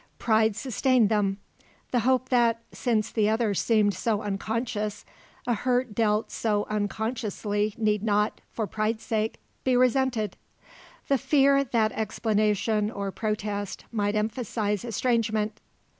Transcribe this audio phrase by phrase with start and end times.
[0.17, 1.37] Pride sustained them;
[1.91, 5.05] the hope that, since the other seemed so unconscious,
[5.45, 10.37] a hurt dealt so unconsciously need not, for pride's sake, be resented;
[11.07, 15.61] the fear that explanation or protest might emphasise estrangement.